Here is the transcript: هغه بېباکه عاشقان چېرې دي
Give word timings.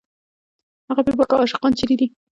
هغه 0.89 1.01
بېباکه 1.05 1.35
عاشقان 1.39 1.71
چېرې 1.79 1.95
دي 1.99 2.07